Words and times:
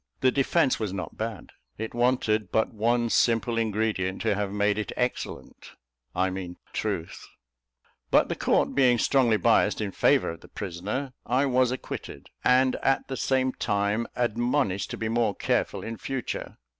The 0.21 0.31
defence 0.31 0.79
was 0.79 0.91
not 0.91 1.15
bad; 1.15 1.51
it 1.77 1.93
wanted 1.93 2.51
but 2.51 2.73
one 2.73 3.07
simple 3.11 3.55
ingredient 3.59 4.23
to 4.23 4.33
have 4.33 4.51
made 4.51 4.79
it 4.79 4.91
excellent 4.97 5.73
I 6.15 6.31
mean 6.31 6.57
truth; 6.73 7.27
but 8.09 8.27
the 8.27 8.35
court 8.35 8.73
being 8.73 8.97
strongly 8.97 9.37
biassed 9.37 9.79
in 9.79 9.91
favour 9.91 10.31
of 10.31 10.41
the 10.41 10.47
prisoner, 10.47 11.13
I 11.27 11.45
was 11.45 11.71
acquitted, 11.71 12.31
and 12.43 12.77
at 12.77 13.09
the 13.09 13.15
same 13.15 13.51
time, 13.53 14.07
"admonished 14.15 14.89
to 14.89 14.97
be 14.97 15.07
more 15.07 15.35
careful 15.35 15.83
in 15.83 15.97
future." 15.97 16.57